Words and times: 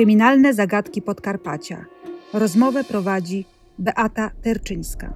Kryminalne 0.00 0.54
zagadki 0.54 1.02
Podkarpacia. 1.02 1.84
Rozmowę 2.32 2.84
prowadzi 2.84 3.44
Beata 3.78 4.30
Terczyńska. 4.42 5.12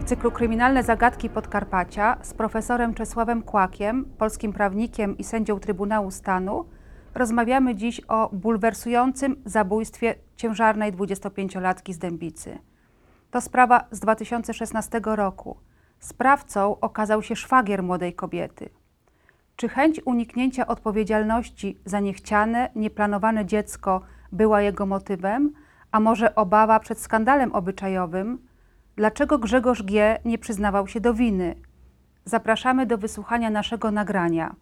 W 0.00 0.04
cyklu 0.04 0.30
Kryminalne 0.30 0.82
zagadki 0.82 1.30
Podkarpacia 1.30 2.16
z 2.22 2.34
profesorem 2.34 2.94
Czesławem 2.94 3.42
Kłakiem, 3.42 4.04
polskim 4.18 4.52
prawnikiem 4.52 5.18
i 5.18 5.24
sędzią 5.24 5.60
Trybunału 5.60 6.10
Stanu, 6.10 6.64
rozmawiamy 7.14 7.74
dziś 7.74 8.00
o 8.08 8.30
bulwersującym 8.32 9.36
zabójstwie 9.44 10.14
ciężarnej 10.36 10.92
25-latki 10.92 11.92
z 11.92 11.98
Dębicy. 11.98 12.58
To 13.30 13.40
sprawa 13.40 13.84
z 13.90 14.00
2016 14.00 15.00
roku. 15.04 15.69
Sprawcą 16.00 16.80
okazał 16.80 17.22
się 17.22 17.36
szwagier 17.36 17.82
młodej 17.82 18.14
kobiety. 18.14 18.68
Czy 19.56 19.68
chęć 19.68 20.00
uniknięcia 20.04 20.66
odpowiedzialności 20.66 21.78
za 21.84 22.00
niechciane, 22.00 22.70
nieplanowane 22.74 23.46
dziecko 23.46 24.00
była 24.32 24.62
jego 24.62 24.86
motywem, 24.86 25.52
a 25.92 26.00
może 26.00 26.34
obawa 26.34 26.80
przed 26.80 27.00
skandalem 27.00 27.52
obyczajowym? 27.52 28.38
Dlaczego 28.96 29.38
Grzegorz 29.38 29.82
G. 29.82 30.18
nie 30.24 30.38
przyznawał 30.38 30.86
się 30.86 31.00
do 31.00 31.14
winy? 31.14 31.54
Zapraszamy 32.24 32.86
do 32.86 32.98
wysłuchania 32.98 33.50
naszego 33.50 33.90
nagrania, 33.90 34.54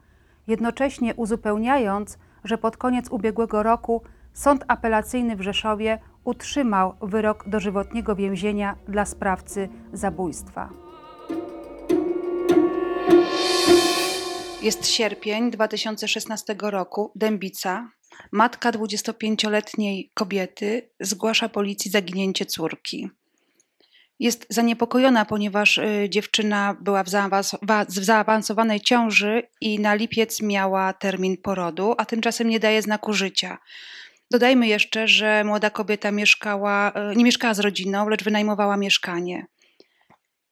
jednocześnie 0.46 1.15
uzupełniając, 1.15 2.18
że 2.45 2.59
pod 2.59 2.77
koniec 2.77 3.10
ubiegłego 3.10 3.62
roku 3.62 4.02
Sąd 4.32 4.65
Apelacyjny 4.68 5.37
w 5.37 5.43
Rzeszowie 5.43 5.98
utrzymał 6.24 6.95
wyrok 7.01 7.48
dożywotniego 7.48 8.15
więzienia 8.15 8.77
dla 8.88 9.05
sprawcy 9.05 9.68
zabójstwa. 9.93 10.88
Jest 14.62 14.87
sierpień 14.87 15.51
2016 15.51 16.56
roku. 16.60 17.12
Dębica, 17.14 17.90
matka 18.32 18.73
25-letniej 18.73 20.10
kobiety, 20.14 20.90
zgłasza 21.01 21.48
policji 21.48 21.90
zaginięcie 21.90 22.46
córki. 22.46 23.10
Jest 24.18 24.46
zaniepokojona, 24.51 25.24
ponieważ 25.24 25.79
y, 25.79 26.06
dziewczyna 26.10 26.76
była 26.80 27.04
w, 27.04 27.09
zaawansowanej 27.88 28.80
ciąży 28.80 29.42
i 29.60 29.79
na 29.79 29.95
lipiec 29.95 30.42
miała 30.42 30.92
termin 30.92 31.36
porodu, 31.36 31.95
a 31.98 32.04
tymczasem 32.04 32.48
nie 32.48 32.60
daje 32.60 32.82
znaku 32.82 33.12
życia. 33.12 33.59
Dodajmy 34.30 34.68
jeszcze, 34.68 35.09
że 35.09 35.45
młoda 35.45 35.70
kobieta 35.70 36.10
mieszkała, 36.10 36.92
y, 37.12 37.16
nie 37.16 37.24
mieszkała 37.24 37.54
z 37.54 37.60
rodziną, 37.60 38.09
lecz 38.09 38.24
wynajmowała 38.24 38.76
mieszkanie. 38.76 39.46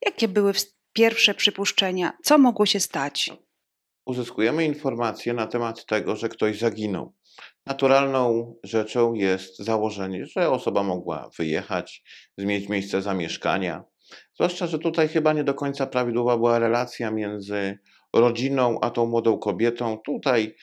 Jakie 0.07 0.29
były 0.29 0.53
pierwsze 0.93 1.35
przypuszczenia? 1.35 2.13
Co 2.23 2.39
mogło 2.39 2.67
się 2.67 2.81
stać? 2.81 3.31
Uzyskujemy 4.07 4.65
informacje 4.65 5.35
na 5.35 5.47
temat 5.47 5.87
tego, 5.87 6.17
że 6.17 6.29
ktoś 6.29 6.59
zaginął. 6.59 7.15
Naturalną 7.67 8.55
rzeczą 8.65 9.15
jest 9.15 9.59
założenie, 9.59 10.27
że 10.27 10.51
osoba 10.51 10.83
mogła 10.83 11.31
wyjechać, 11.39 12.03
zmienić 12.39 12.69
miejsce 12.69 13.03
zamieszkania. 13.03 13.85
Zwłaszcza, 14.35 14.67
że 14.67 14.79
tutaj 14.79 15.09
chyba 15.09 15.33
nie 15.33 15.45
do 15.45 15.55
końca 15.55 15.87
prawidłowa 15.87 16.37
była 16.37 16.59
relacja 16.59 17.11
między 17.11 17.79
rodziną 18.13 18.79
a 18.81 18.91
tą 18.91 19.07
młodą 19.07 19.39
kobietą. 19.39 19.99
Tutaj 19.99 20.55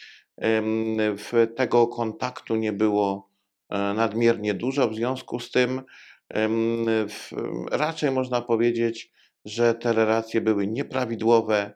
w 1.18 1.48
tego 1.56 1.88
kontaktu 1.88 2.56
nie 2.56 2.74
było 2.74 3.30
e, 3.70 3.78
nadmiernie 3.94 4.54
dużo, 4.54 4.90
w 4.90 4.96
związku 4.96 5.40
z 5.40 5.52
tym 5.52 5.82
raczej 7.72 8.12
można 8.12 8.42
powiedzieć, 8.42 9.12
że 9.46 9.76
te 9.76 9.94
relacje 9.94 10.42
były 10.42 10.68
nieprawidłowe, 10.68 11.74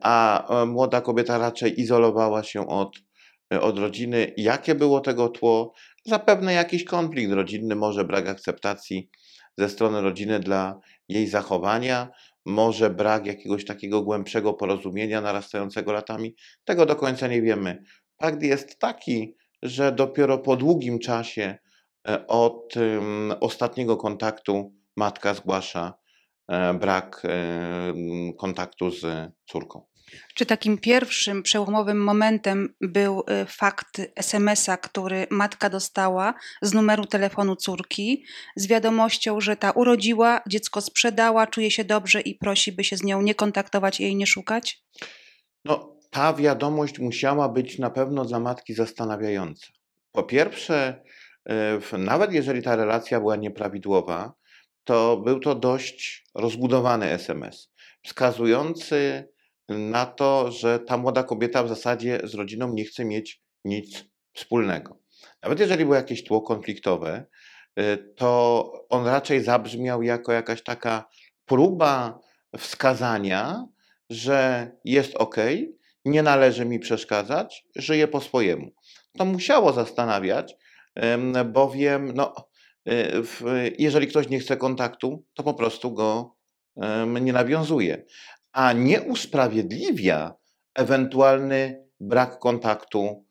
a 0.00 0.46
e, 0.62 0.66
młoda 0.66 1.00
kobieta 1.00 1.38
raczej 1.38 1.80
izolowała 1.80 2.42
się 2.42 2.68
od 2.68 2.96
E, 3.54 3.60
od 3.60 3.78
rodziny. 3.78 4.32
Jakie 4.36 4.74
było 4.74 5.00
tego 5.00 5.28
tło? 5.28 5.72
Zapewne 6.04 6.52
jakiś 6.52 6.84
konflikt 6.84 7.32
rodzinny, 7.32 7.76
może 7.76 8.04
brak 8.04 8.28
akceptacji 8.28 9.10
ze 9.58 9.68
strony 9.68 10.00
rodziny 10.00 10.40
dla 10.40 10.80
jej 11.08 11.26
zachowania, 11.26 12.08
może 12.44 12.90
brak 12.90 13.26
jakiegoś 13.26 13.64
takiego 13.64 14.02
głębszego 14.02 14.54
porozumienia 14.54 15.20
narastającego 15.20 15.92
latami. 15.92 16.34
Tego 16.64 16.86
do 16.86 16.96
końca 16.96 17.28
nie 17.28 17.42
wiemy. 17.42 17.82
Fakt 18.22 18.42
jest 18.42 18.78
taki, 18.78 19.36
że 19.62 19.92
dopiero 19.92 20.38
po 20.38 20.56
długim 20.56 20.98
czasie 20.98 21.58
e, 22.08 22.26
od 22.26 22.74
ostatniego 23.40 23.96
kontaktu 23.96 24.74
matka 24.96 25.34
zgłasza 25.34 25.94
e, 25.94 26.05
brak 26.74 27.22
kontaktu 28.36 28.90
z 28.90 29.32
córką. 29.46 29.86
Czy 30.34 30.46
takim 30.46 30.78
pierwszym 30.78 31.42
przełomowym 31.42 32.04
momentem 32.04 32.74
był 32.80 33.20
y, 33.20 33.46
fakt 33.46 34.00
SMS-a, 34.16 34.76
który 34.76 35.26
matka 35.30 35.70
dostała 35.70 36.34
z 36.62 36.72
numeru 36.72 37.06
telefonu 37.06 37.56
córki, 37.56 38.24
z 38.56 38.66
wiadomością, 38.66 39.40
że 39.40 39.56
ta 39.56 39.70
urodziła, 39.70 40.40
dziecko 40.48 40.80
sprzedała, 40.80 41.46
czuje 41.46 41.70
się 41.70 41.84
dobrze 41.84 42.20
i 42.20 42.34
prosi, 42.34 42.72
by 42.72 42.84
się 42.84 42.96
z 42.96 43.02
nią 43.02 43.22
nie 43.22 43.34
kontaktować 43.34 44.00
i 44.00 44.02
jej 44.02 44.16
nie 44.16 44.26
szukać? 44.26 44.84
No, 45.64 45.96
ta 46.10 46.34
wiadomość 46.34 46.98
musiała 46.98 47.48
być 47.48 47.78
na 47.78 47.90
pewno 47.90 48.24
dla 48.24 48.40
matki 48.40 48.74
zastanawiająca. 48.74 49.66
Po 50.12 50.22
pierwsze, 50.22 51.02
nawet 51.98 52.32
jeżeli 52.32 52.62
ta 52.62 52.76
relacja 52.76 53.20
była 53.20 53.36
nieprawidłowa, 53.36 54.32
to 54.86 55.16
był 55.16 55.40
to 55.40 55.54
dość 55.54 56.24
rozbudowany 56.34 57.10
SMS, 57.10 57.72
wskazujący 58.04 59.28
na 59.68 60.06
to, 60.06 60.50
że 60.50 60.78
ta 60.78 60.96
młoda 60.96 61.22
kobieta 61.22 61.62
w 61.62 61.68
zasadzie 61.68 62.20
z 62.24 62.34
rodziną 62.34 62.72
nie 62.72 62.84
chce 62.84 63.04
mieć 63.04 63.42
nic 63.64 64.04
wspólnego. 64.32 64.98
Nawet 65.42 65.60
jeżeli 65.60 65.84
było 65.84 65.96
jakieś 65.96 66.24
tło 66.24 66.40
konfliktowe, 66.40 67.26
y, 67.78 68.14
to 68.16 68.72
on 68.88 69.06
raczej 69.06 69.40
zabrzmiał 69.40 70.02
jako 70.02 70.32
jakaś 70.32 70.62
taka 70.62 71.08
próba 71.46 72.20
wskazania, 72.58 73.66
że 74.10 74.70
jest 74.84 75.16
ok, 75.16 75.36
nie 76.04 76.22
należy 76.22 76.64
mi 76.64 76.78
przeszkadzać, 76.78 77.64
żyję 77.76 78.08
po 78.08 78.20
swojemu. 78.20 78.70
To 79.18 79.24
musiało 79.24 79.72
zastanawiać, 79.72 80.56
bowiem 81.44 82.12
no, 82.14 82.34
y, 82.88 83.76
jeżeli 83.78 84.06
ktoś 84.06 84.28
nie 84.28 84.38
chce 84.38 84.56
kontaktu, 84.56 85.24
to 85.34 85.42
po 85.42 85.54
prostu 85.54 85.94
go 85.94 86.36
nie 87.20 87.32
nawiązuje 87.32 88.04
a 88.56 88.72
nie 88.72 89.02
usprawiedliwia 89.02 90.34
ewentualny 90.74 91.84
brak 92.00 92.38
kontaktu 92.38 93.24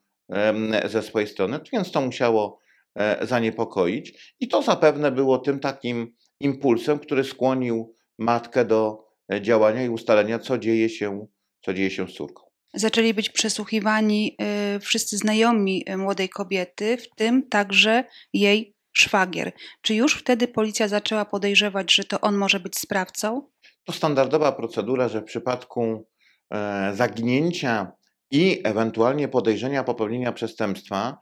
ze 0.85 1.03
swojej 1.03 1.27
strony, 1.27 1.59
więc 1.73 1.91
to 1.91 2.01
musiało 2.01 2.59
e, 2.95 3.27
zaniepokoić. 3.27 4.33
I 4.39 4.47
to 4.47 4.61
zapewne 4.61 5.11
było 5.11 5.38
tym 5.38 5.59
takim 5.59 6.15
impulsem, 6.39 6.99
który 6.99 7.23
skłonił 7.23 7.94
matkę 8.17 8.65
do 8.65 9.05
e, 9.33 9.41
działania 9.41 9.83
i 9.83 9.89
ustalenia, 9.89 10.39
co 10.39 10.57
dzieje 10.57 10.89
się, 10.89 11.27
co 11.61 11.73
dzieje 11.73 11.91
się 11.91 12.07
z 12.07 12.13
córką. 12.13 12.44
Zaczęli 12.73 13.13
być 13.13 13.29
przesłuchiwani 13.29 14.35
e, 14.41 14.79
wszyscy 14.79 15.17
znajomi 15.17 15.85
młodej 15.97 16.29
kobiety, 16.29 16.97
w 16.97 17.15
tym 17.15 17.49
także 17.49 18.03
jej 18.33 18.75
szwagier. 18.97 19.51
Czy 19.81 19.95
już 19.95 20.16
wtedy 20.16 20.47
policja 20.47 20.88
zaczęła 20.88 21.25
podejrzewać, 21.25 21.94
że 21.94 22.03
to 22.03 22.22
on 22.22 22.38
może 22.38 22.59
być 22.59 22.78
sprawcą? 22.78 23.41
To 23.83 23.94
standardowa 23.94 24.51
procedura, 24.51 25.07
że 25.07 25.22
w 25.22 25.25
przypadku 25.25 26.06
e, 26.53 26.91
zaginięcia 26.95 27.91
i 28.31 28.61
ewentualnie 28.63 29.28
podejrzenia 29.28 29.83
popełnienia 29.83 30.31
przestępstwa 30.31 31.17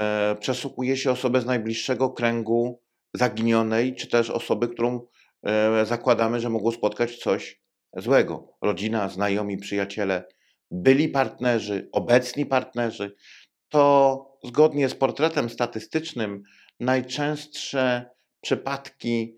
e, 0.00 0.36
przesłuchuje 0.40 0.96
się 0.96 1.10
osobę 1.10 1.40
z 1.40 1.46
najbliższego 1.46 2.10
kręgu 2.10 2.82
zaginionej, 3.14 3.94
czy 3.94 4.06
też 4.06 4.30
osoby, 4.30 4.68
którą 4.68 5.06
e, 5.42 5.86
zakładamy, 5.86 6.40
że 6.40 6.50
mogło 6.50 6.72
spotkać 6.72 7.16
coś 7.16 7.60
złego. 7.96 8.56
Rodzina, 8.62 9.08
znajomi, 9.08 9.56
przyjaciele, 9.56 10.24
byli 10.70 11.08
partnerzy, 11.08 11.88
obecni 11.92 12.46
partnerzy. 12.46 13.14
To 13.68 14.38
zgodnie 14.44 14.88
z 14.88 14.94
portretem 14.94 15.50
statystycznym 15.50 16.42
najczęstsze 16.80 18.10
przypadki 18.40 19.36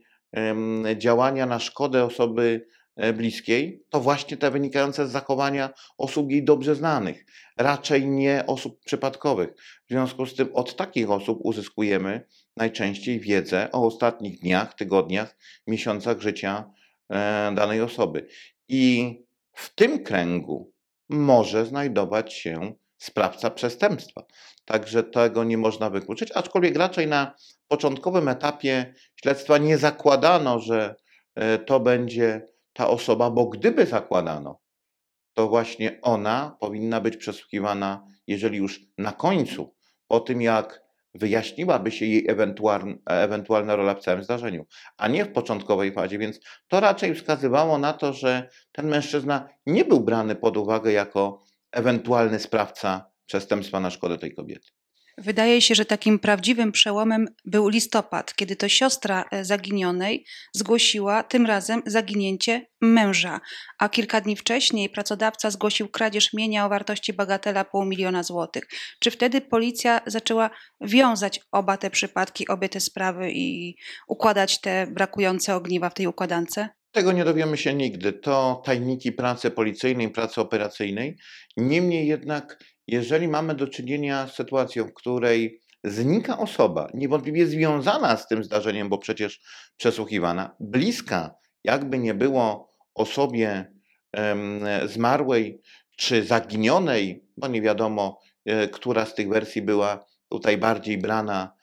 działania 0.97 1.47
na 1.47 1.59
szkodę 1.59 2.05
osoby 2.05 2.67
e, 2.97 3.13
bliskiej, 3.13 3.85
to 3.91 4.01
właśnie 4.01 4.37
te 4.37 4.51
wynikające 4.51 5.07
z 5.07 5.11
zachowania 5.11 5.71
osób 5.99 6.31
jej 6.31 6.45
dobrze 6.45 6.75
znanych, 6.75 7.25
raczej 7.57 8.07
nie 8.07 8.45
osób 8.47 8.85
przypadkowych. 8.85 9.49
W 9.87 9.91
związku 9.91 10.27
z 10.27 10.35
tym 10.35 10.49
od 10.55 10.77
takich 10.77 11.11
osób 11.11 11.39
uzyskujemy 11.43 12.27
najczęściej 12.57 13.21
wiedzę 13.21 13.69
o 13.73 13.87
ostatnich 13.87 14.41
dniach, 14.41 14.75
tygodniach, 14.75 15.37
miesiącach 15.67 16.21
życia 16.21 16.71
e, 17.11 17.53
danej 17.55 17.81
osoby. 17.81 18.27
I 18.69 19.15
w 19.53 19.75
tym 19.75 20.05
kręgu 20.05 20.73
może 21.09 21.67
znajdować 21.67 22.35
się 22.35 22.75
sprawca 22.99 23.51
przestępstwa. 23.51 24.23
Także 24.65 25.03
tego 25.03 25.45
nie 25.45 25.59
można 25.59 25.91
wykluczyć, 25.91 26.33
aczkolwiek 26.33 26.77
raczej 26.77 27.07
na 27.07 27.35
początkowym 27.69 28.29
etapie 28.29 28.95
śledztwa 29.17 29.59
nie 29.59 29.79
zakładano, 29.79 30.61
że 30.61 30.95
e, 31.35 31.59
to 31.59 31.81
będzie 31.81 32.49
ta 32.73 32.89
osoba, 32.89 33.31
bo 33.31 33.47
gdyby 33.47 33.87
zakładano, 33.87 34.61
to 35.35 35.49
właśnie 35.49 35.99
ona 36.03 36.57
powinna 36.61 37.01
być 37.01 37.17
przesłuchiwana, 37.17 38.07
jeżeli 38.27 38.59
już 38.59 38.81
na 38.99 39.13
końcu, 39.13 39.75
po 40.09 40.21
tym 40.21 40.43
jak 40.43 40.89
wyjaśniłaby 41.15 41.91
się 41.91 42.07
jej 42.07 42.27
ewentualna, 43.07 43.77
rola 43.77 43.95
w 43.95 44.01
całym 44.01 44.25
zdarzeniu, 44.25 44.67
a 44.97 45.09
nie 45.09 45.25
w 45.25 45.33
początkowej 45.33 45.93
fazie, 45.93 46.19
więc 46.19 46.41
to 46.69 46.81
raczej 46.81 47.15
wskazywało 47.15 47.79
na 47.79 47.93
to, 47.93 48.13
że 48.13 48.49
ten 48.73 48.89
mężczyzna 48.89 49.49
nie 49.67 49.85
był 49.85 50.01
brany 50.01 50.37
pod 50.37 50.57
uwagę 50.57 50.93
jako 50.93 51.43
ewentualny 51.73 52.39
sprawca 52.39 53.11
przestępstwa 53.27 53.81
na 53.81 53.91
szkodę 53.91 54.19
tej 54.19 54.35
kobiety. 54.35 54.69
Wydaje 55.19 55.63
się, 55.63 55.75
że 55.75 55.85
takim 55.85 56.19
prawdziwym 56.19 56.73
przełomem 56.73 57.27
był 57.45 57.69
listopad, 57.69 58.35
kiedy 58.35 58.57
to 58.57 58.69
siostra 58.69 59.25
e, 59.31 59.45
zaginionej 59.45 60.25
zgłosiła 60.55 61.23
tym 61.23 61.47
razem 61.47 61.83
zaginięcie 61.87 62.67
męża, 62.81 63.41
a 63.79 63.89
kilka 63.89 64.21
dni 64.21 64.37
wcześniej 64.37 64.91
pracodawca 64.91 65.51
zgłosił 65.51 65.89
kradzież 65.89 66.33
mienia 66.33 66.67
o 66.67 66.69
wartości 66.69 67.13
bagatela 67.13 67.65
pół 67.65 67.85
miliona 67.85 68.23
złotych. 68.23 68.69
Czy 69.01 69.11
wtedy 69.11 69.41
policja 69.41 70.01
zaczęła 70.07 70.51
wiązać 70.81 71.41
oba 71.53 71.77
te 71.77 71.91
przypadki, 71.91 72.49
obie 72.49 72.69
te 72.69 72.81
sprawy 72.81 73.31
i 73.33 73.77
układać 74.09 74.61
te 74.61 74.87
brakujące 74.87 75.55
ogniwa 75.55 75.91
w 75.91 75.95
tej 75.95 76.07
układance? 76.07 76.59
Tego 76.93 77.13
nie 77.13 77.25
dowiemy 77.25 77.57
się 77.57 77.75
nigdy. 77.75 78.13
To 78.13 78.63
tajniki 78.65 79.13
pracy 79.13 79.51
policyjnej, 79.51 80.11
pracy 80.11 80.41
operacyjnej. 80.41 81.17
Niemniej 81.57 82.07
jednak, 82.07 82.65
jeżeli 82.87 83.29
mamy 83.29 83.55
do 83.55 83.69
czynienia 83.69 84.27
z 84.27 84.35
sytuacją, 84.35 84.85
w 84.85 84.95
której 84.95 85.61
znika 85.85 86.39
osoba 86.39 86.89
niewątpliwie 86.95 87.47
związana 87.47 88.17
z 88.17 88.29
tym 88.29 88.45
zdarzeniem, 88.45 88.89
bo 88.89 88.99
przecież 88.99 89.41
przesłuchiwana, 89.77 90.57
bliska, 90.61 91.35
jakby 91.65 91.99
nie 91.99 92.15
było 92.15 92.69
osobie 92.95 93.73
zmarłej 94.87 95.61
czy 95.97 96.25
zaginionej, 96.25 97.25
bo 97.37 97.49
nie 97.49 97.63
wiadomo, 97.63 98.21
e, 98.45 98.69
która 98.69 99.05
z 99.05 99.15
tych 99.15 99.29
wersji 99.29 99.63
była 99.63 100.05
tutaj 100.29 100.59
bardziej 100.59 100.99
brana 100.99 101.58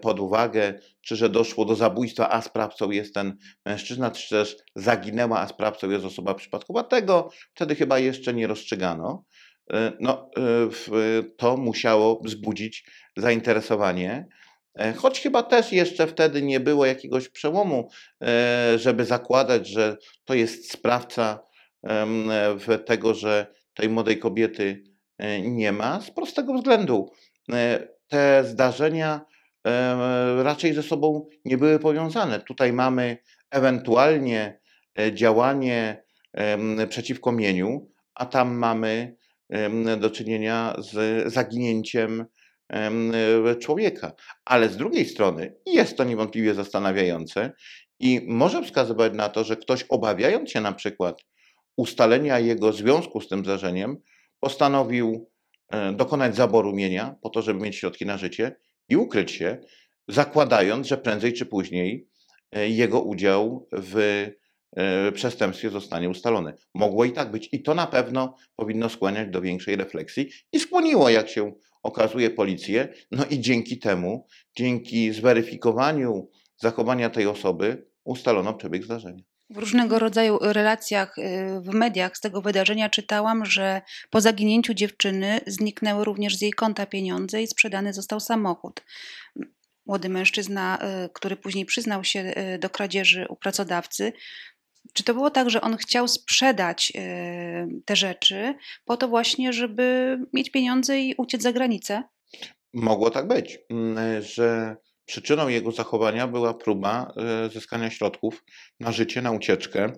pod 0.00 0.20
uwagę, 0.20 0.80
czy 1.00 1.16
że 1.16 1.28
doszło 1.28 1.64
do 1.64 1.74
zabójstwa, 1.74 2.30
a 2.30 2.42
sprawcą 2.42 2.90
jest 2.90 3.14
ten 3.14 3.36
mężczyzna, 3.66 4.10
czy 4.10 4.28
też 4.28 4.56
zaginęła, 4.76 5.40
a 5.40 5.48
sprawcą 5.48 5.90
jest 5.90 6.04
osoba 6.04 6.34
przypadkowa. 6.34 6.84
Tego 6.84 7.30
wtedy 7.54 7.74
chyba 7.74 7.98
jeszcze 7.98 8.34
nie 8.34 8.46
rozstrzygano. 8.46 9.24
E, 9.72 9.92
No, 10.00 10.30
e, 10.36 11.22
to 11.36 11.56
musiało 11.56 12.20
wzbudzić 12.24 12.90
zainteresowanie. 13.16 14.26
E, 14.78 14.92
Choć 14.92 15.20
chyba 15.20 15.42
też 15.42 15.72
jeszcze 15.72 16.06
wtedy 16.06 16.42
nie 16.42 16.60
było 16.60 16.86
jakiegoś 16.86 17.28
przełomu, 17.28 17.88
żeby 18.76 19.04
zakładać, 19.04 19.68
że 19.68 19.96
to 20.24 20.34
jest 20.34 20.72
sprawca 20.72 21.40
tego, 22.86 23.14
że 23.14 23.46
tej 23.74 23.88
młodej 23.88 24.18
kobiety 24.18 24.82
nie 25.42 25.72
ma, 25.72 26.00
z 26.00 26.10
prostego 26.10 26.54
względu. 26.54 27.12
Te 28.08 28.44
zdarzenia 28.44 29.20
raczej 30.42 30.74
ze 30.74 30.82
sobą 30.82 31.28
nie 31.44 31.58
były 31.58 31.78
powiązane. 31.78 32.40
Tutaj 32.40 32.72
mamy 32.72 33.18
ewentualnie 33.50 34.60
e, 34.98 35.12
działanie 35.12 36.04
przeciwko 36.88 37.32
mieniu, 37.32 37.90
a 38.14 38.26
tam 38.26 38.54
mamy 38.54 39.16
do 40.00 40.10
czynienia 40.10 40.74
z 40.78 41.32
zaginięciem 41.32 42.26
em, 42.68 43.12
człowieka. 43.60 44.12
Ale 44.44 44.68
z 44.68 44.76
drugiej 44.76 45.04
strony 45.04 45.54
jest 45.66 45.96
to 45.96 46.04
niewątpliwie 46.04 46.54
zastanawiające 46.54 47.52
i 48.00 48.20
może 48.28 48.62
wskazywać 48.62 49.12
na 49.12 49.28
to, 49.28 49.44
że 49.44 49.56
ktoś 49.56 49.84
obawiając 49.88 50.50
się 50.50 50.60
na 50.60 50.72
przykład 50.72 51.24
ustalenia 51.76 52.38
jego 52.38 52.72
związku 52.72 53.20
z 53.20 53.28
tym 53.28 53.44
zdarzeniem, 53.44 53.96
postanowił 54.40 55.30
dokonać 55.92 56.36
zaboru 56.36 56.72
mienia 56.72 57.14
po 57.22 57.30
to, 57.30 57.42
żeby 57.42 57.60
mieć 57.60 57.76
środki 57.76 58.06
na 58.06 58.18
życie 58.18 58.56
i 58.88 58.96
ukryć 58.96 59.30
się, 59.30 59.58
zakładając, 60.08 60.86
że 60.86 60.98
prędzej 60.98 61.32
czy 61.32 61.46
później 61.46 62.08
e, 62.52 62.68
jego 62.68 63.00
udział 63.00 63.68
w 63.72 63.96
e, 64.76 65.12
przestępstwie 65.12 65.70
zostanie 65.70 66.08
ustalony. 66.08 66.54
Mogło 66.74 67.04
i 67.04 67.12
tak 67.12 67.30
być. 67.30 67.48
I 67.52 67.62
to 67.62 67.74
na 67.74 67.86
pewno 67.86 68.34
powinno 68.56 68.88
skłaniać 68.88 69.28
do 69.30 69.40
większej 69.40 69.76
refleksji 69.76 70.28
i 70.52 70.60
skłoniło, 70.60 71.08
jak 71.08 71.28
się 71.28 71.52
okazuje, 71.82 72.30
policję. 72.30 72.88
No 73.10 73.24
i 73.30 73.40
dzięki 73.40 73.78
temu, 73.78 74.26
dzięki 74.56 75.12
zweryfikowaniu 75.12 76.30
zachowania 76.56 77.10
tej 77.10 77.26
osoby, 77.26 77.86
ustalono 78.04 78.54
przebieg 78.54 78.84
zdarzenia. 78.84 79.22
W 79.50 79.56
różnego 79.56 79.98
rodzaju 79.98 80.38
relacjach 80.40 81.18
y, 81.18 81.60
w 81.60 81.74
mediach 81.74 82.16
z 82.16 82.20
tego 82.20 82.42
wydarzenia 82.42 82.88
czytałam, 82.88 83.44
że 83.44 83.82
po 84.10 84.20
zaginięciu 84.20 84.74
dziewczyny 84.74 85.40
zniknęły 85.46 86.04
również 86.04 86.36
z 86.36 86.42
jej 86.42 86.52
konta 86.52 86.86
pieniądze 86.86 87.42
i 87.42 87.46
sprzedany 87.46 87.92
został 87.92 88.20
samochód. 88.20 88.84
Młody 89.86 90.08
mężczyzna, 90.08 90.78
y, 91.04 91.08
który 91.12 91.36
później 91.36 91.66
przyznał 91.66 92.04
się 92.04 92.20
y, 92.54 92.58
do 92.58 92.70
kradzieży 92.70 93.26
u 93.28 93.36
pracodawcy, 93.36 94.12
czy 94.92 95.04
to 95.04 95.14
było 95.14 95.30
tak, 95.30 95.50
że 95.50 95.60
on 95.60 95.76
chciał 95.76 96.08
sprzedać 96.08 96.92
y, 96.96 97.82
te 97.84 97.96
rzeczy 97.96 98.54
po 98.84 98.96
to 98.96 99.08
właśnie, 99.08 99.52
żeby 99.52 100.18
mieć 100.32 100.50
pieniądze 100.50 101.00
i 101.00 101.14
uciec 101.18 101.42
za 101.42 101.52
granicę? 101.52 102.02
Mogło 102.74 103.10
tak 103.10 103.28
być, 103.28 103.58
mm, 103.70 104.22
że 104.22 104.76
przyczyną 105.08 105.48
jego 105.48 105.72
zachowania 105.72 106.26
była 106.26 106.54
próba 106.54 107.12
e, 107.16 107.48
zyskania 107.48 107.90
środków 107.90 108.44
na 108.80 108.92
życie, 108.92 109.22
na 109.22 109.30
ucieczkę, 109.30 109.92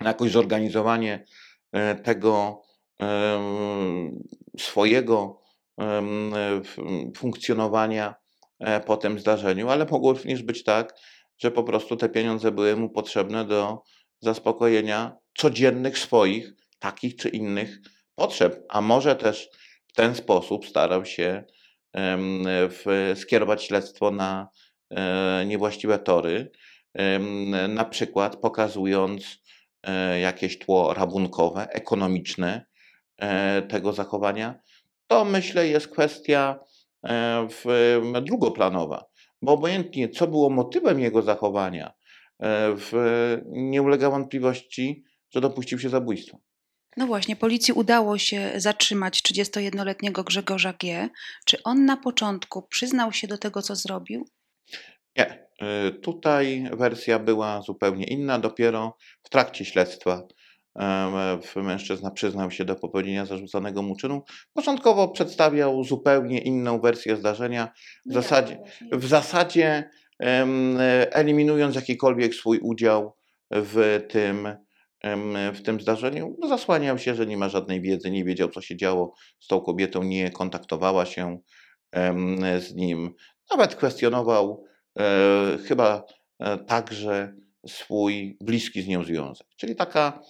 na 0.00 0.08
jakoś 0.08 0.30
zorganizowanie 0.30 1.24
e, 1.72 1.94
tego 1.94 2.62
swojego 4.58 5.44
funkcjonowania 7.16 8.14
e, 8.58 8.80
po 8.80 8.96
tym 8.96 9.18
zdarzeniu, 9.18 9.68
ale 9.68 9.86
mogło 9.90 10.12
również 10.12 10.42
być 10.42 10.64
tak, 10.64 10.94
że 11.38 11.50
po 11.50 11.64
prostu 11.64 11.96
te 11.96 12.08
pieniądze 12.08 12.52
były 12.52 12.76
mu 12.76 12.90
potrzebne 12.90 13.44
do 13.44 13.82
zaspokojenia 14.20 15.16
codziennych 15.38 15.98
swoich, 15.98 16.52
takich 16.78 17.16
czy 17.16 17.28
innych 17.28 17.78
potrzeb, 18.14 18.64
a 18.68 18.80
może 18.80 19.16
też 19.16 19.48
w 19.86 19.92
ten 19.92 20.14
sposób 20.14 20.66
starał 20.66 21.04
się 21.04 21.44
w, 22.68 23.12
skierować 23.14 23.64
śledztwo 23.64 24.10
na 24.10 24.48
e, 24.90 25.44
niewłaściwe 25.46 25.98
tory, 25.98 26.50
na 27.68 27.84
przykład 27.84 28.36
pokazując 28.36 29.42
e, 29.82 30.20
jakieś 30.20 30.58
tło 30.58 30.94
rabunkowe, 30.94 31.68
ekonomiczne 31.70 32.66
e, 33.18 33.62
tego 33.62 33.92
zachowania, 33.92 34.54
to 35.06 35.24
myślę 35.24 35.68
jest 35.68 35.88
kwestia 35.88 36.58
w, 37.50 38.00
drugoplanowa, 38.22 39.04
bo 39.42 39.52
obojętnie 39.52 40.08
co 40.08 40.26
było 40.26 40.50
motywem 40.50 41.00
jego 41.00 41.22
zachowania, 41.22 41.92
w, 42.76 42.92
nie 43.46 43.82
ulega 43.82 44.10
wątpliwości, 44.10 45.04
że 45.30 45.40
dopuścił 45.40 45.78
się 45.78 45.88
zabójstwa. 45.88 46.38
No 46.96 47.06
właśnie, 47.06 47.36
policji 47.36 47.74
udało 47.74 48.18
się 48.18 48.52
zatrzymać 48.56 49.22
31-letniego 49.22 50.24
Grzegorza 50.24 50.72
G. 50.72 51.08
Czy 51.44 51.62
on 51.62 51.84
na 51.84 51.96
początku 51.96 52.62
przyznał 52.62 53.12
się 53.12 53.26
do 53.26 53.38
tego, 53.38 53.62
co 53.62 53.76
zrobił? 53.76 54.28
Nie, 55.16 55.46
y, 55.88 55.92
tutaj 55.92 56.68
wersja 56.72 57.18
była 57.18 57.62
zupełnie 57.62 58.04
inna. 58.04 58.38
Dopiero 58.38 58.96
w 59.22 59.30
trakcie 59.30 59.64
śledztwa 59.64 60.22
mężczyzna 61.56 62.10
przyznał 62.10 62.50
się 62.50 62.64
do 62.64 62.76
popełnienia 62.76 63.26
zarzucanego 63.26 63.82
mu 63.82 63.96
czynu. 63.96 64.22
Początkowo 64.52 65.08
przedstawiał 65.08 65.84
zupełnie 65.84 66.40
inną 66.40 66.80
wersję 66.80 67.16
zdarzenia, 67.16 67.72
w 68.06 68.12
zasadzie, 68.12 68.58
w 68.92 69.06
zasadzie 69.06 69.90
eliminując 71.10 71.74
jakikolwiek 71.74 72.34
swój 72.34 72.58
udział 72.58 73.16
w 73.50 74.00
tym, 74.08 74.48
w 75.54 75.62
tym 75.62 75.80
zdarzeniu. 75.80 76.36
Zasłaniał 76.48 76.98
się, 76.98 77.14
że 77.14 77.26
nie 77.26 77.36
ma 77.36 77.48
żadnej 77.48 77.80
wiedzy, 77.80 78.10
nie 78.10 78.24
wiedział, 78.24 78.48
co 78.48 78.60
się 78.60 78.76
działo 78.76 79.14
z 79.40 79.46
tą 79.46 79.60
kobietą, 79.60 80.02
nie 80.02 80.30
kontaktowała 80.30 81.06
się 81.06 81.38
z 82.58 82.74
nim. 82.74 83.14
Nawet 83.50 83.74
kwestionował 83.74 84.64
e, 84.98 85.58
chyba 85.68 86.04
e, 86.38 86.58
także 86.58 87.34
swój 87.66 88.38
bliski 88.40 88.82
z 88.82 88.88
nią 88.88 89.04
związek. 89.04 89.46
Czyli 89.56 89.76
taka 89.76 90.22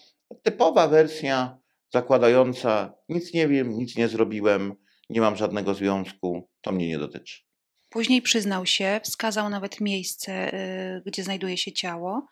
typowa 0.42 0.88
wersja 0.88 1.58
zakładająca 1.92 2.94
nic 3.08 3.34
nie 3.34 3.48
wiem, 3.48 3.78
nic 3.78 3.96
nie 3.96 4.08
zrobiłem, 4.08 4.74
nie 5.10 5.20
mam 5.20 5.36
żadnego 5.36 5.74
związku, 5.74 6.48
to 6.60 6.72
mnie 6.72 6.88
nie 6.88 6.98
dotyczy. 6.98 7.42
Później 7.90 8.22
przyznał 8.22 8.66
się, 8.66 9.00
wskazał 9.04 9.48
nawet 9.50 9.80
miejsce, 9.80 10.54
y, 10.54 11.02
gdzie 11.06 11.24
znajduje 11.24 11.56
się 11.56 11.72
ciało, 11.72 12.26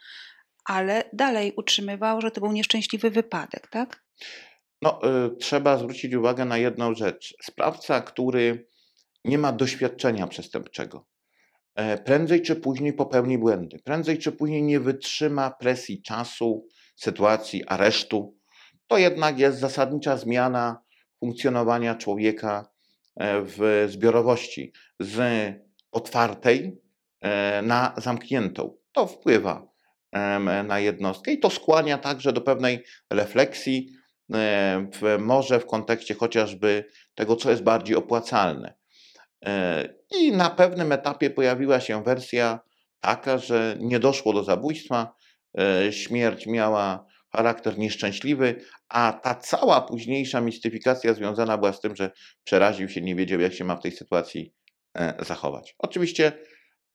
ale 0.65 1.05
dalej 1.13 1.53
utrzymywał, 1.57 2.21
że 2.21 2.31
to 2.31 2.41
był 2.41 2.53
nieszczęśliwy 2.53 3.11
wypadek, 3.11 3.69
tak? 3.69 4.05
No, 4.83 5.01
y, 5.27 5.37
trzeba 5.37 5.79
zwrócić 5.79 6.15
uwagę 6.15 6.45
na 6.45 6.59
jedną 6.59 6.95
rzecz. 6.95 7.35
Sprawca, 7.43 8.01
który 8.01 8.67
nie 9.25 9.39
ma 9.39 9.53
doświadczenia 9.53 10.27
przestępczego, 10.27 11.07
e, 11.75 11.99
prędzej 11.99 12.43
czy 12.43 12.57
później 12.57 12.93
popełni 12.93 13.39
błędy. 13.39 13.79
Prędzej 13.85 14.19
czy 14.19 14.33
później 14.33 14.63
nie 14.63 14.81
wytrzyma 14.81 15.51
presji 15.51 16.03
czasu, 16.03 16.67
sytuacji, 16.97 17.65
aresztu. 17.67 18.37
To 18.87 18.99
jednak 18.99 19.39
jest 19.39 19.59
zasadnicza 19.59 20.17
zmiana 20.17 20.83
funkcjonowania 21.21 21.95
człowieka 21.95 22.69
e, 23.17 23.43
w 23.43 23.87
zbiorowości 23.89 24.73
z 25.01 25.21
otwartej 25.93 26.81
e, 27.21 27.63
na 27.63 27.95
zamkniętą. 27.97 28.77
To 28.93 29.07
wpływa 29.07 29.72
na 30.65 30.81
jednostkę 30.81 31.33
i 31.33 31.39
to 31.39 31.51
skłania 31.51 31.99
także 31.99 32.33
do 32.33 32.41
pewnej 32.41 32.85
refleksji, 33.11 33.93
w, 34.93 35.17
może 35.19 35.61
w 35.61 35.67
kontekście 35.67 36.15
chociażby 36.15 36.85
tego, 37.15 37.37
co 37.37 37.51
jest 37.51 37.63
bardziej 37.63 37.97
opłacalne. 37.97 38.75
E, 39.45 39.89
I 40.11 40.33
na 40.33 40.51
pewnym 40.51 40.93
etapie 40.93 41.31
pojawiła 41.31 41.81
się 41.81 42.05
wersja 42.05 42.61
taka, 43.01 43.39
że 43.39 43.77
nie 43.81 43.99
doszło 43.99 44.33
do 44.33 44.45
zabójstwa, 44.45 45.15
e, 45.59 45.93
śmierć 45.93 46.47
miała 46.47 47.07
charakter 47.33 47.79
nieszczęśliwy, 47.79 48.61
a 48.89 49.21
ta 49.23 49.35
cała 49.35 49.81
późniejsza 49.81 50.41
mistyfikacja 50.41 51.15
związana 51.15 51.59
była 51.59 51.73
z 51.73 51.81
tym, 51.81 51.97
że 51.97 52.11
przeraził 52.45 52.89
się, 52.89 53.01
nie 53.01 53.15
wiedział, 53.15 53.41
jak 53.41 53.55
się 53.55 53.65
ma 53.65 53.77
w 53.77 53.83
tej 53.83 53.93
sytuacji 53.93 54.55
e, 54.99 55.25
zachować. 55.25 55.75
Oczywiście 55.79 56.33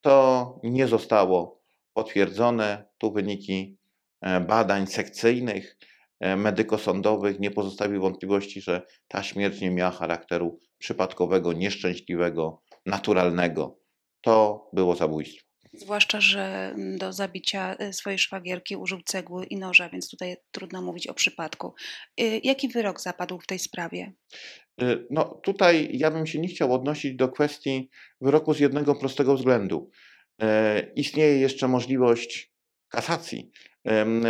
to 0.02 0.60
nie 0.64 0.88
zostało 0.88 1.57
potwierdzone. 1.98 2.86
Tu 2.98 3.12
wyniki 3.12 3.78
e, 4.22 4.40
badań 4.40 4.88
sekcyjnych, 4.88 5.78
e, 6.20 6.36
medykosądowych 6.36 7.40
nie 7.40 7.52
pozostawiły 7.52 8.00
wątpliwości, 8.00 8.62
że 8.62 8.82
ta 9.08 9.24
śmierć 9.24 9.62
nie 9.62 9.72
miała 9.72 9.92
charakteru 9.92 10.60
przypadkowego, 10.78 11.54
nieszczęśliwego, 11.54 12.62
naturalnego. 12.86 13.80
To 14.22 14.70
było 14.74 14.96
zabójstwo. 14.96 15.48
Zwłaszcza, 15.74 16.22
że 16.22 16.72
mm, 16.76 16.98
do 16.98 17.14
zabicia 17.14 17.76
y, 17.82 17.94
swojej 17.94 18.20
szwagierki 18.20 18.76
użył 18.76 19.02
cegły 19.06 19.46
i 19.46 19.58
noża, 19.58 19.90
więc 19.90 20.10
tutaj 20.10 20.36
trudno 20.52 20.82
mówić 20.82 21.08
o 21.08 21.14
przypadku. 21.14 21.74
Jaki 22.44 22.68
wyrok 22.68 23.02
zapadł 23.02 23.40
w 23.40 23.48
tej 23.48 23.60
sprawie? 23.60 24.14
No, 25.10 25.40
tutaj 25.44 25.90
ja 25.94 26.12
bym 26.12 26.28
się 26.28 26.40
nie 26.40 26.48
chciał 26.48 26.74
odnosić 26.74 27.16
do 27.16 27.30
kwestii 27.30 27.90
wyroku 28.22 28.54
z 28.54 28.60
jednego 28.60 28.96
prostego 28.96 29.36
względu. 29.36 29.92
E, 30.42 30.80
Istnieje 30.96 31.40
jeszcze 31.40 31.68
możliwość 31.68 32.52
kasacji. 32.90 33.52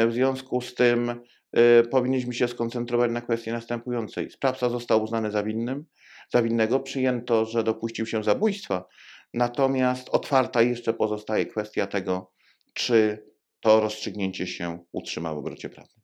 W 0.07 0.13
związku 0.13 0.61
z 0.61 0.75
tym 0.75 1.21
e, 1.53 1.83
powinniśmy 1.83 2.33
się 2.33 2.47
skoncentrować 2.47 3.11
na 3.11 3.21
kwestii 3.21 3.51
następującej. 3.51 4.31
Sprawca 4.31 4.69
został 4.69 5.03
uznany 5.03 5.31
za 5.31 5.43
winnym, 5.43 5.85
za 6.33 6.41
winnego, 6.41 6.79
przyjęto, 6.79 7.45
że 7.45 7.63
dopuścił 7.63 8.05
się 8.05 8.23
zabójstwa, 8.23 8.85
natomiast 9.33 10.09
otwarta 10.09 10.61
jeszcze 10.61 10.93
pozostaje 10.93 11.45
kwestia 11.45 11.87
tego, 11.87 12.31
czy 12.73 13.25
to 13.59 13.79
rozstrzygnięcie 13.79 14.47
się 14.47 14.79
utrzyma 14.91 15.33
w 15.33 15.37
obrocie 15.37 15.69
prawnym. 15.69 15.97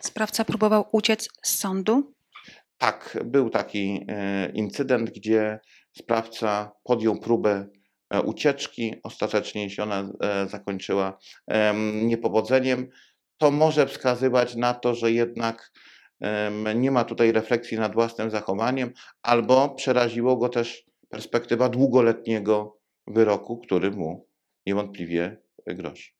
Sprawca 0.00 0.44
próbował 0.44 0.84
uciec 0.92 1.28
z 1.42 1.58
sądu? 1.58 2.14
Tak, 2.78 3.18
był 3.24 3.50
taki 3.50 4.04
e, 4.08 4.50
incydent, 4.54 5.10
gdzie 5.10 5.58
sprawca 5.92 6.72
podjął 6.84 7.20
próbę 7.20 7.66
ucieczki, 8.24 8.94
ostatecznie 9.02 9.70
się 9.70 9.82
ona 9.82 10.08
e, 10.20 10.48
zakończyła 10.48 11.18
em, 11.46 12.08
niepowodzeniem. 12.08 12.88
To 13.38 13.50
może 13.50 13.86
wskazywać 13.86 14.54
na 14.54 14.74
to, 14.74 14.94
że 14.94 15.12
jednak 15.12 15.72
nie 16.74 16.90
ma 16.90 17.04
tutaj 17.04 17.32
refleksji 17.32 17.78
nad 17.78 17.94
własnym 17.94 18.30
zachowaniem, 18.30 18.92
albo 19.22 19.68
przeraziło 19.68 20.36
go 20.36 20.48
też 20.48 20.84
perspektywa 21.08 21.68
długoletniego 21.68 22.78
wyroku, 23.06 23.58
który 23.58 23.90
mu 23.90 24.28
niewątpliwie 24.66 25.36
grozi. 25.66 26.12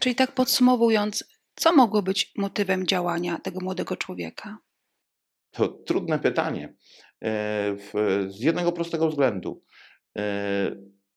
Czyli 0.00 0.14
tak 0.14 0.32
podsumowując, 0.32 1.24
co 1.54 1.72
mogło 1.72 2.02
być 2.02 2.32
motywem 2.36 2.86
działania 2.86 3.38
tego 3.38 3.60
młodego 3.60 3.96
człowieka? 3.96 4.58
To 5.50 5.68
trudne 5.68 6.18
pytanie. 6.18 6.74
E, 7.24 7.76
Z 8.28 8.40
jednego 8.40 8.72
prostego 8.72 9.08
względu. 9.08 9.62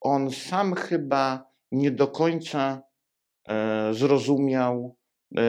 On 0.01 0.31
sam 0.31 0.75
chyba 0.75 1.51
nie 1.71 1.91
do 1.91 2.07
końca 2.07 2.81
e, 3.47 3.93
zrozumiał, 3.93 4.97
e, 5.37 5.41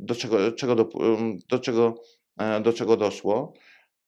do 0.00 0.14
czego, 0.14 0.52
czego, 0.52 0.74
do, 0.74 0.88
do, 1.48 1.58
czego, 1.58 1.94
e, 2.38 2.60
do 2.60 2.72
czego 2.72 2.96
doszło. 2.96 3.52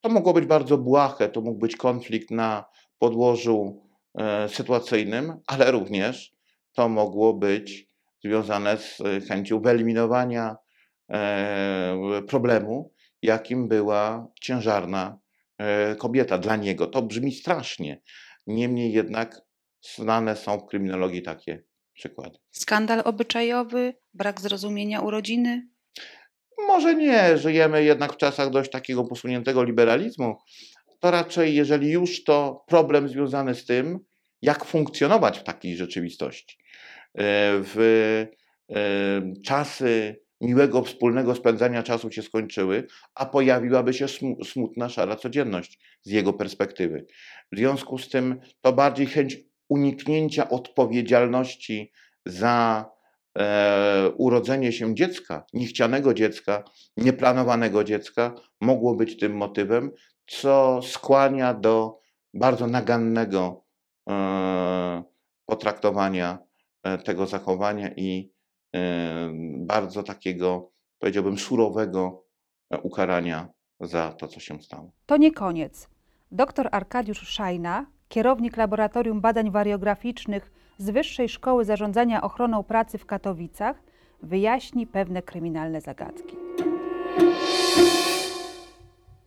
To 0.01 0.09
mogło 0.09 0.33
być 0.33 0.47
bardzo 0.47 0.79
błahe, 0.79 1.29
to 1.29 1.41
mógł 1.41 1.59
być 1.59 1.77
konflikt 1.77 2.31
na 2.31 2.65
podłożu 2.99 3.89
sytuacyjnym, 4.49 5.41
ale 5.47 5.71
również 5.71 6.33
to 6.73 6.89
mogło 6.89 7.35
być 7.35 7.89
związane 8.25 8.77
z 8.77 9.03
chęcią 9.29 9.61
wyeliminowania 9.61 10.57
problemu, 12.29 12.93
jakim 13.23 13.69
była 13.69 14.29
ciężarna 14.41 15.19
kobieta 15.99 16.39
dla 16.39 16.57
niego. 16.57 16.87
To 16.87 17.03
brzmi 17.03 17.33
strasznie. 17.33 18.01
Niemniej 18.49 18.93
jednak 18.93 19.41
znane 19.97 20.37
są 20.37 20.59
w 20.59 20.67
kryminologii 20.67 21.23
takie 21.23 21.63
przykłady. 21.95 22.39
Skandal 22.51 23.03
obyczajowy, 23.05 23.95
brak 24.15 24.41
zrozumienia 24.41 25.01
urodziny? 25.01 25.69
Może 26.59 26.95
nie, 26.95 27.39
żyjemy 27.39 27.85
jednak 27.85 28.13
w 28.13 28.17
czasach 28.17 28.51
dość 28.51 28.71
takiego 28.71 29.05
posuniętego 29.05 29.65
liberalizmu. 29.65 30.37
To 31.01 31.11
raczej, 31.11 31.55
jeżeli 31.55 31.91
już, 31.91 32.25
to 32.25 32.65
problem 32.67 33.09
związany 33.09 33.55
z 33.55 33.67
tym, 33.67 33.99
jak 34.43 34.65
funkcjonować 34.65 35.39
w 35.39 35.43
takiej 35.45 35.77
rzeczywistości. 35.77 36.57
E, 37.15 37.23
W 37.63 37.79
e, 38.71 39.33
czasy 39.45 40.21
miłego 40.41 40.83
wspólnego 40.83 41.35
spędzania 41.35 41.83
czasu 41.83 42.11
się 42.11 42.23
skończyły, 42.23 42.87
a 43.15 43.27
pojawiłaby 43.27 43.95
się 43.95 44.09
smu- 44.09 44.45
smutna, 44.45 44.89
szara 44.89 45.17
codzienność 45.17 45.81
z 46.03 46.11
jego 46.11 46.33
perspektywy. 46.33 47.07
W 47.53 47.57
związku 47.57 47.99
z 47.99 48.09
tym 48.09 48.41
to 48.61 48.73
bardziej 48.73 49.07
chęć 49.07 49.37
uniknięcia 49.69 50.49
odpowiedzialności 50.49 51.93
za 52.27 52.91
e, 53.39 54.11
urodzenie 54.17 54.73
się 54.73 54.95
dziecka, 54.95 55.45
niechcianego 55.53 56.15
dziecka, 56.15 56.65
nieplanowanego 56.97 57.85
dziecka, 57.85 58.35
mogło 58.61 58.95
być 58.95 59.19
tym 59.19 59.37
motywem, 59.37 59.91
co 60.27 60.81
skłania 60.83 61.55
do 61.55 62.01
bardzo 62.35 62.67
nagannego 62.67 63.65
e, 64.11 65.03
potraktowania 65.47 66.39
e, 66.83 66.99
tego 66.99 67.27
zachowania 67.27 67.91
i 67.97 68.38
bardzo 69.59 70.03
takiego, 70.03 70.71
powiedziałbym, 70.99 71.39
surowego 71.39 72.25
e, 72.71 72.81
ukarania 72.81 73.49
za 73.81 74.13
to, 74.13 74.29
co 74.29 74.41
się 74.41 74.63
stało. 74.63 74.93
To 75.07 75.17
nie 75.17 75.33
koniec. 75.33 75.89
Dr 76.33 76.69
Arkadiusz 76.73 77.29
Szajna, 77.29 77.87
kierownik 78.09 78.57
Laboratorium 78.57 79.21
Badań 79.21 79.51
Wariograficznych 79.51 80.53
z 80.79 80.91
Wyższej 80.91 81.29
Szkoły 81.29 81.65
Zarządzania 81.65 82.23
Ochroną 82.23 82.63
Pracy 82.63 82.99
w 82.99 83.07
Katowicach, 83.07 83.83
wyjaśni 84.23 84.87
pewne 84.87 85.23
kryminalne 85.23 85.81
zagadki. 85.81 86.37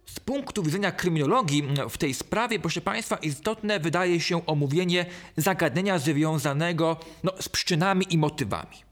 Z 0.06 0.20
punktu 0.20 0.64
widzenia 0.64 0.92
kryminologii 0.92 1.64
w 1.90 1.98
tej 1.98 2.14
sprawie, 2.14 2.60
proszę 2.60 2.82
Państwa, 2.82 3.16
istotne 3.16 3.80
wydaje 3.80 4.20
się 4.20 4.46
omówienie 4.46 5.06
zagadnienia 5.38 6.00
związanego 6.00 6.98
no, 7.24 7.32
z 7.40 7.50
przyczynami 7.50 8.06
i 8.10 8.18
motywami. 8.18 8.91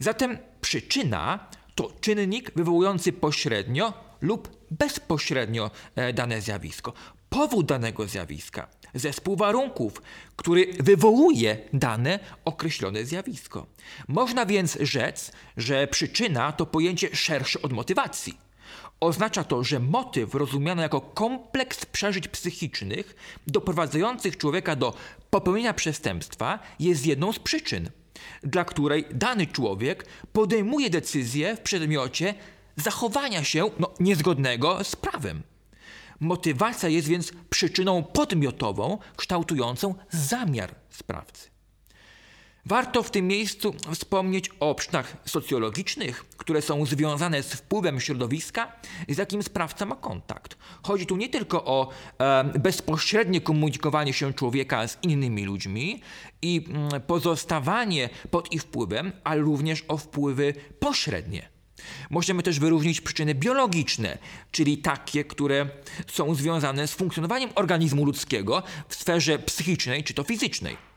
Zatem 0.00 0.38
przyczyna 0.60 1.48
to 1.74 1.92
czynnik 2.00 2.52
wywołujący 2.56 3.12
pośrednio 3.12 3.92
lub 4.20 4.48
bezpośrednio 4.70 5.70
e, 5.96 6.12
dane 6.12 6.40
zjawisko. 6.40 6.92
Powód 7.30 7.66
danego 7.66 8.06
zjawiska, 8.06 8.66
zespół 8.94 9.36
warunków, 9.36 10.02
który 10.36 10.72
wywołuje 10.80 11.58
dane 11.72 12.18
określone 12.44 13.04
zjawisko. 13.04 13.66
Można 14.08 14.46
więc 14.46 14.78
rzec, 14.80 15.32
że 15.56 15.86
przyczyna 15.86 16.52
to 16.52 16.66
pojęcie 16.66 17.16
szersze 17.16 17.62
od 17.62 17.72
motywacji. 17.72 18.38
Oznacza 19.00 19.44
to, 19.44 19.64
że 19.64 19.80
motyw 19.80 20.34
rozumiany 20.34 20.82
jako 20.82 21.00
kompleks 21.00 21.86
przeżyć 21.86 22.28
psychicznych 22.28 23.16
doprowadzających 23.46 24.36
człowieka 24.36 24.76
do 24.76 24.94
popełnienia 25.30 25.74
przestępstwa 25.74 26.58
jest 26.78 27.06
jedną 27.06 27.32
z 27.32 27.38
przyczyn, 27.38 27.90
dla 28.42 28.64
której 28.64 29.04
dany 29.10 29.46
człowiek 29.46 30.06
podejmuje 30.32 30.90
decyzję 30.90 31.56
w 31.56 31.60
przedmiocie 31.60 32.34
zachowania 32.76 33.44
się 33.44 33.70
no, 33.78 33.90
niezgodnego 34.00 34.84
z 34.84 34.96
prawem. 34.96 35.42
Motywacja 36.20 36.88
jest 36.88 37.08
więc 37.08 37.32
przyczyną 37.50 38.02
podmiotową 38.02 38.98
kształtującą 39.16 39.94
zamiar 40.10 40.74
sprawcy. 40.90 41.49
Warto 42.66 43.02
w 43.02 43.10
tym 43.10 43.26
miejscu 43.26 43.74
wspomnieć 43.94 44.50
o 44.60 44.74
przyczynach 44.74 45.16
socjologicznych, 45.24 46.24
które 46.36 46.62
są 46.62 46.86
związane 46.86 47.42
z 47.42 47.52
wpływem 47.54 48.00
środowiska, 48.00 48.72
z 49.08 49.18
jakim 49.18 49.42
sprawca 49.42 49.86
ma 49.86 49.96
kontakt. 49.96 50.56
Chodzi 50.82 51.06
tu 51.06 51.16
nie 51.16 51.28
tylko 51.28 51.64
o 51.64 51.88
e, 52.18 52.44
bezpośrednie 52.44 53.40
komunikowanie 53.40 54.12
się 54.12 54.34
człowieka 54.34 54.88
z 54.88 54.98
innymi 55.02 55.44
ludźmi 55.44 56.00
i 56.42 56.64
mm, 56.68 57.00
pozostawanie 57.00 58.08
pod 58.30 58.52
ich 58.52 58.62
wpływem, 58.62 59.12
ale 59.24 59.40
również 59.40 59.84
o 59.88 59.96
wpływy 59.96 60.54
pośrednie. 60.80 61.48
Możemy 62.10 62.42
też 62.42 62.58
wyróżnić 62.58 63.00
przyczyny 63.00 63.34
biologiczne, 63.34 64.18
czyli 64.50 64.78
takie, 64.78 65.24
które 65.24 65.68
są 66.06 66.34
związane 66.34 66.88
z 66.88 66.92
funkcjonowaniem 66.92 67.50
organizmu 67.54 68.04
ludzkiego 68.04 68.62
w 68.88 68.94
sferze 68.94 69.38
psychicznej 69.38 70.04
czy 70.04 70.14
to 70.14 70.24
fizycznej. 70.24 70.89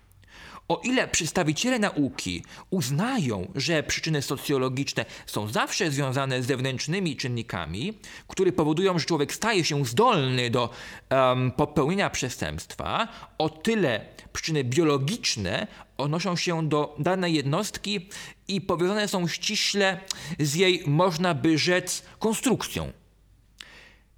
O 0.68 0.82
ile 0.84 1.08
przedstawiciele 1.08 1.80
nauki 1.80 2.44
uznają, 2.70 3.52
że 3.56 3.84
przyczyny 3.84 4.22
socjologiczne 4.22 5.06
są 5.26 5.48
zawsze 5.48 5.92
związane 5.92 6.44
z 6.44 6.46
zewnętrznymi 6.46 7.16
czynnikami, 7.16 7.98
które 8.28 8.52
powodują, 8.52 9.00
że 9.00 9.06
człowiek 9.06 9.34
staje 9.34 9.64
się 9.64 9.86
zdolny 9.86 10.50
do 10.50 10.70
um, 11.10 11.52
popełnienia 11.52 12.10
przestępstwa, 12.10 13.08
o 13.38 13.50
tyle 13.50 14.06
przyczyny 14.34 14.64
biologiczne 14.64 15.68
odnoszą 15.98 16.36
się 16.36 16.70
do 16.70 16.96
danej 17.00 17.34
jednostki 17.34 18.10
i 18.48 18.62
powiązane 18.62 19.08
są 19.08 19.28
ściśle 19.28 20.00
z 20.40 20.56
jej, 20.56 20.84
można 20.88 21.34
by 21.34 21.58
rzec, 21.58 22.04
konstrukcją. 22.20 22.92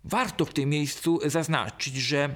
Warto 0.04 0.46
w 0.46 0.54
tym 0.54 0.70
miejscu 0.70 1.20
zaznaczyć, 1.26 1.96
że 1.96 2.36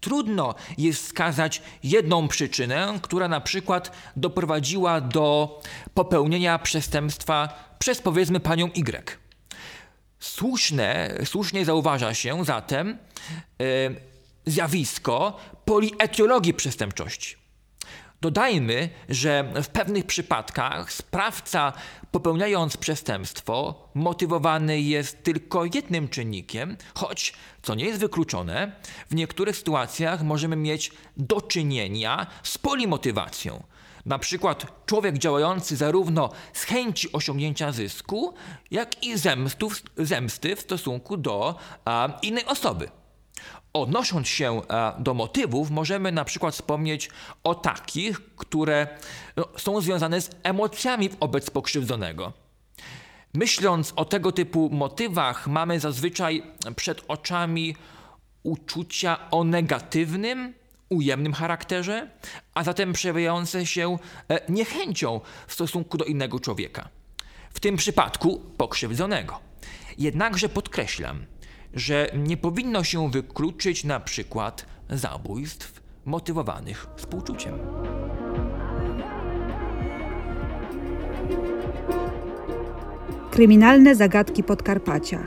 Trudno 0.00 0.54
jest 0.78 1.04
wskazać 1.04 1.62
jedną 1.82 2.28
przyczynę, 2.28 2.98
która 3.02 3.28
na 3.28 3.40
przykład 3.40 3.92
doprowadziła 4.16 5.00
do 5.00 5.60
popełnienia 5.94 6.58
przestępstwa 6.58 7.68
przez 7.78 8.02
powiedzmy 8.02 8.40
panią 8.40 8.66
Y. 8.66 9.18
Słuszne, 10.20 11.18
słusznie 11.24 11.64
zauważa 11.64 12.14
się 12.14 12.44
zatem 12.44 12.98
yy, 13.58 13.66
zjawisko 14.46 15.36
polietiologii 15.64 16.54
przestępczości. 16.54 17.37
Dodajmy, 18.20 18.88
że 19.08 19.52
w 19.62 19.68
pewnych 19.68 20.06
przypadkach 20.06 20.92
sprawca 20.92 21.72
popełniając 22.10 22.76
przestępstwo 22.76 23.88
motywowany 23.94 24.80
jest 24.80 25.22
tylko 25.22 25.64
jednym 25.64 26.08
czynnikiem, 26.08 26.76
choć, 26.94 27.32
co 27.62 27.74
nie 27.74 27.84
jest 27.84 28.00
wykluczone, 28.00 28.72
w 29.10 29.14
niektórych 29.14 29.56
sytuacjach 29.56 30.22
możemy 30.22 30.56
mieć 30.56 30.92
do 31.16 31.40
czynienia 31.40 32.26
z 32.42 32.58
polimotywacją. 32.58 33.62
Na 34.06 34.18
przykład 34.18 34.86
człowiek 34.86 35.18
działający 35.18 35.76
zarówno 35.76 36.30
z 36.52 36.64
chęci 36.64 37.12
osiągnięcia 37.12 37.72
zysku, 37.72 38.34
jak 38.70 39.04
i 39.04 39.18
zemstów, 39.18 39.82
zemsty 39.96 40.56
w 40.56 40.60
stosunku 40.60 41.16
do 41.16 41.54
a, 41.84 42.18
innej 42.22 42.44
osoby. 42.44 42.88
Odnosząc 43.82 44.28
się 44.28 44.62
e, 44.68 44.92
do 44.98 45.14
motywów, 45.14 45.70
możemy 45.70 46.12
na 46.12 46.24
przykład 46.24 46.54
wspomnieć 46.54 47.10
o 47.44 47.54
takich, 47.54 48.36
które 48.36 48.88
no, 49.36 49.44
są 49.56 49.80
związane 49.80 50.20
z 50.20 50.30
emocjami 50.42 51.08
wobec 51.08 51.50
pokrzywdzonego. 51.50 52.32
Myśląc 53.34 53.92
o 53.96 54.04
tego 54.04 54.32
typu 54.32 54.70
motywach, 54.72 55.46
mamy 55.46 55.80
zazwyczaj 55.80 56.42
przed 56.76 57.02
oczami 57.08 57.76
uczucia 58.42 59.30
o 59.30 59.44
negatywnym, 59.44 60.54
ujemnym 60.88 61.32
charakterze, 61.32 62.10
a 62.54 62.64
zatem 62.64 62.92
przejawiające 62.92 63.66
się 63.66 63.98
e, 64.28 64.40
niechęcią 64.48 65.20
w 65.46 65.52
stosunku 65.52 65.98
do 65.98 66.04
innego 66.04 66.40
człowieka. 66.40 66.88
W 67.54 67.60
tym 67.60 67.76
przypadku 67.76 68.40
pokrzywdzonego. 68.56 69.40
Jednakże 69.98 70.48
podkreślam, 70.48 71.26
że 71.74 72.10
nie 72.16 72.36
powinno 72.36 72.84
się 72.84 73.10
wykluczyć 73.10 73.84
na 73.84 74.00
przykład 74.00 74.66
zabójstw 74.90 75.82
motywowanych 76.04 76.86
współczuciem. 76.96 77.54
Kryminalne 83.30 83.94
zagadki 83.94 84.42
Podkarpacia. 84.42 85.26